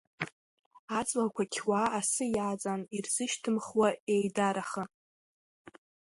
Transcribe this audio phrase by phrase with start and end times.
[0.99, 4.89] Аҵлақәа қьуа асы иаҵан, ирзышьҭымхуа еидарахан.